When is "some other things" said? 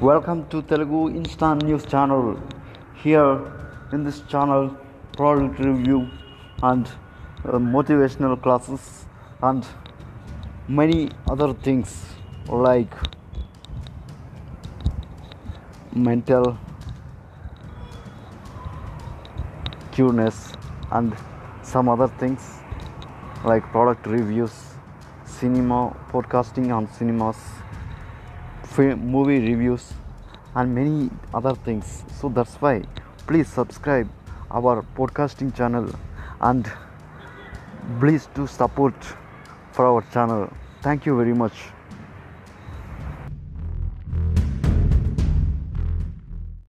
21.62-22.42